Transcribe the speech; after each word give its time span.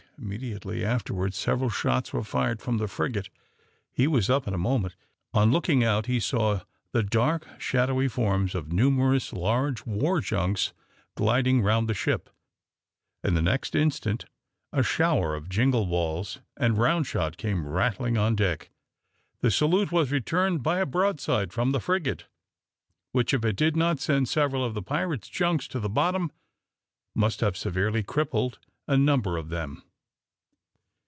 Immediately 0.23 0.85
afterwards 0.85 1.35
several 1.35 1.71
shots 1.71 2.13
were 2.13 2.23
fired 2.23 2.61
from 2.61 2.77
the 2.77 2.87
frigate. 2.87 3.31
He 3.91 4.05
was 4.05 4.29
up 4.29 4.47
in 4.47 4.53
a 4.53 4.57
moment. 4.57 4.95
On 5.33 5.51
looking 5.51 5.83
out 5.83 6.05
he 6.05 6.19
saw 6.19 6.61
the 6.91 7.01
dark 7.01 7.47
shadowy 7.59 8.07
forms 8.07 8.53
of 8.53 8.71
numerous 8.71 9.33
large 9.33 9.83
war 9.83 10.21
junks 10.21 10.73
gliding 11.15 11.63
round 11.63 11.87
the 11.89 11.95
ship, 11.95 12.29
and 13.23 13.35
the 13.35 13.41
next 13.41 13.73
instant 13.73 14.25
a 14.71 14.83
shower 14.83 15.33
of 15.33 15.49
jingall 15.49 15.87
balls 15.87 16.37
and 16.55 16.77
round 16.77 17.07
shot 17.07 17.35
came 17.35 17.67
rattling 17.67 18.15
on 18.15 18.35
deck. 18.35 18.69
The 19.39 19.49
salute 19.49 19.91
was 19.91 20.11
returned 20.11 20.61
by 20.61 20.77
a 20.79 20.85
broadside 20.85 21.51
from 21.51 21.71
the 21.71 21.79
frigate, 21.81 22.27
which, 23.11 23.33
if 23.33 23.43
it 23.43 23.55
did 23.55 23.75
not 23.75 23.99
send 23.99 24.29
several 24.29 24.63
of 24.63 24.75
the 24.75 24.83
pirate's 24.83 25.29
junks 25.29 25.67
to 25.69 25.79
the 25.79 25.89
bottom, 25.89 26.31
must 27.15 27.39
have 27.41 27.57
severely 27.57 28.03
crippled 28.03 28.59
a 28.87 28.95
number 28.95 29.35
of 29.35 29.49
them. 29.49 29.81